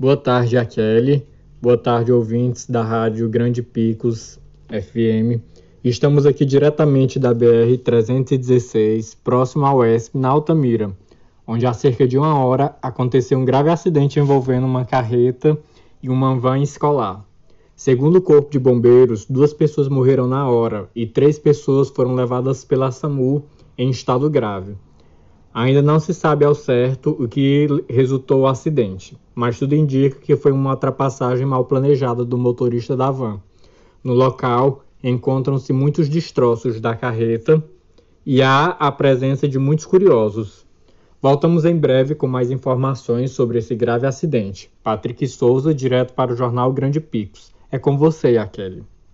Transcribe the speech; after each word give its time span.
Boa 0.00 0.16
tarde, 0.16 0.54
Kelly. 0.66 1.26
Boa 1.60 1.76
tarde, 1.76 2.12
ouvintes 2.12 2.70
da 2.70 2.84
Rádio 2.84 3.28
Grande 3.28 3.64
Picos 3.64 4.38
FM. 4.68 5.42
Estamos 5.82 6.24
aqui 6.24 6.44
diretamente 6.44 7.18
da 7.18 7.34
BR-316, 7.34 9.16
próximo 9.24 9.66
ao 9.66 9.84
ESP, 9.84 10.16
na 10.16 10.28
Altamira, 10.28 10.96
onde 11.44 11.66
há 11.66 11.72
cerca 11.72 12.06
de 12.06 12.16
uma 12.16 12.38
hora 12.38 12.76
aconteceu 12.80 13.36
um 13.40 13.44
grave 13.44 13.70
acidente 13.70 14.20
envolvendo 14.20 14.68
uma 14.68 14.84
carreta 14.84 15.58
e 16.00 16.08
uma 16.08 16.38
van 16.38 16.62
escolar. 16.62 17.26
Segundo 17.74 18.18
o 18.18 18.22
Corpo 18.22 18.52
de 18.52 18.60
Bombeiros, 18.60 19.26
duas 19.26 19.52
pessoas 19.52 19.88
morreram 19.88 20.28
na 20.28 20.48
hora 20.48 20.88
e 20.94 21.08
três 21.08 21.40
pessoas 21.40 21.90
foram 21.90 22.14
levadas 22.14 22.64
pela 22.64 22.92
SAMU 22.92 23.46
em 23.76 23.90
estado 23.90 24.30
grave. 24.30 24.76
Ainda 25.52 25.80
não 25.82 25.98
se 25.98 26.12
sabe 26.12 26.44
ao 26.44 26.54
certo 26.54 27.16
o 27.18 27.26
que 27.26 27.66
resultou 27.88 28.42
o 28.42 28.46
acidente, 28.46 29.16
mas 29.34 29.58
tudo 29.58 29.74
indica 29.74 30.20
que 30.20 30.36
foi 30.36 30.52
uma 30.52 30.70
ultrapassagem 30.70 31.46
mal 31.46 31.64
planejada 31.64 32.24
do 32.24 32.36
motorista 32.36 32.96
da 32.96 33.10
van. 33.10 33.40
No 34.04 34.14
local 34.14 34.84
encontram-se 35.02 35.72
muitos 35.72 36.08
destroços 36.08 36.80
da 36.80 36.94
carreta 36.94 37.62
e 38.24 38.42
há 38.42 38.66
a 38.78 38.92
presença 38.92 39.48
de 39.48 39.58
muitos 39.58 39.86
curiosos. 39.86 40.66
Voltamos 41.20 41.64
em 41.64 41.76
breve 41.76 42.14
com 42.14 42.28
mais 42.28 42.50
informações 42.50 43.32
sobre 43.32 43.58
esse 43.58 43.74
grave 43.74 44.06
acidente. 44.06 44.70
Patrick 44.84 45.26
Souza, 45.26 45.74
direto 45.74 46.12
para 46.12 46.32
o 46.32 46.36
jornal 46.36 46.72
Grande 46.72 47.00
Picos. 47.00 47.52
É 47.72 47.78
com 47.78 47.98
você, 47.98 48.34
Kelly. 48.46 48.84